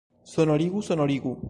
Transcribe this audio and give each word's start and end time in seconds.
Sonorigu, 0.31 0.81
sonorigu! 0.89 1.37